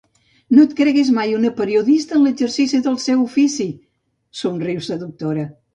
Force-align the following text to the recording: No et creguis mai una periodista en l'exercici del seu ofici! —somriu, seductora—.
No 0.59 0.63
et 0.67 0.71
creguis 0.79 1.11
mai 1.17 1.35
una 1.41 1.51
periodista 1.59 2.17
en 2.19 2.27
l'exercici 2.29 2.83
del 2.89 2.99
seu 3.07 3.23
ofici! 3.29 3.69
—somriu, 3.75 4.85
seductora—. 4.93 5.51